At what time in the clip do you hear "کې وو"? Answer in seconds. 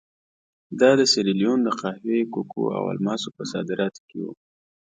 4.09-4.33